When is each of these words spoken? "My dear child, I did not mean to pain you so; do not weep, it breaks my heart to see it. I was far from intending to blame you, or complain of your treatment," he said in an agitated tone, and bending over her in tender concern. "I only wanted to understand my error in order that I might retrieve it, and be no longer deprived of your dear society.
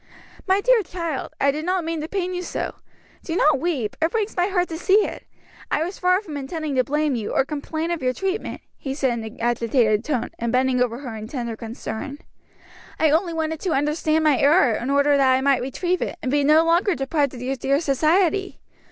"My 0.47 0.61
dear 0.61 0.81
child, 0.81 1.35
I 1.39 1.51
did 1.51 1.63
not 1.63 1.83
mean 1.85 2.01
to 2.01 2.07
pain 2.07 2.33
you 2.33 2.41
so; 2.41 2.73
do 3.23 3.35
not 3.35 3.59
weep, 3.59 3.95
it 4.01 4.09
breaks 4.09 4.35
my 4.35 4.47
heart 4.47 4.67
to 4.69 4.77
see 4.79 5.05
it. 5.05 5.27
I 5.69 5.83
was 5.83 5.99
far 5.99 6.21
from 6.23 6.37
intending 6.37 6.73
to 6.73 6.83
blame 6.83 7.13
you, 7.13 7.29
or 7.31 7.45
complain 7.45 7.91
of 7.91 8.01
your 8.01 8.11
treatment," 8.11 8.61
he 8.79 8.95
said 8.95 9.11
in 9.19 9.23
an 9.23 9.39
agitated 9.39 10.03
tone, 10.03 10.31
and 10.39 10.51
bending 10.51 10.81
over 10.81 10.97
her 11.01 11.15
in 11.15 11.27
tender 11.27 11.55
concern. 11.55 12.17
"I 12.99 13.11
only 13.11 13.31
wanted 13.31 13.59
to 13.59 13.73
understand 13.73 14.23
my 14.23 14.39
error 14.39 14.73
in 14.73 14.89
order 14.89 15.17
that 15.17 15.33
I 15.35 15.41
might 15.41 15.61
retrieve 15.61 16.01
it, 16.01 16.17
and 16.23 16.31
be 16.31 16.43
no 16.43 16.65
longer 16.65 16.95
deprived 16.95 17.35
of 17.35 17.43
your 17.43 17.55
dear 17.55 17.79
society. 17.79 18.59